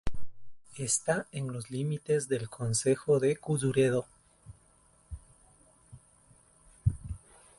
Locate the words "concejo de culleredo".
2.49-4.07